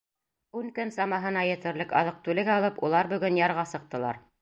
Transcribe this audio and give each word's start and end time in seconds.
Ун 0.61 0.71
көн 0.77 0.93
самаһына 0.95 1.45
етерлек 1.49 1.95
аҙыҡ-түлек 2.01 2.53
алып, 2.57 2.83
улар 2.91 3.15
бөгөн 3.15 3.43
ярға 3.47 3.71
сыҡтылар. 3.77 4.23